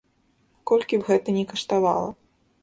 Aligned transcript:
Колькі 0.71 0.99
б 1.01 1.05
гэта 1.09 1.37
ні 1.37 1.43
каштавала. 1.53 2.09